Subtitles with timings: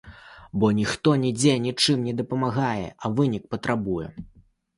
[0.61, 4.07] Бо ніхто нідзе нічым не дапамагае, а вынік патрабуе.